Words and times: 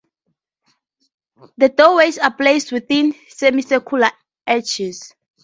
The 1.57 1.69
doorways 1.69 2.17
are 2.17 2.33
placed 2.33 2.71
within 2.71 3.13
semicircular 3.29 4.09
arches. 4.47 5.13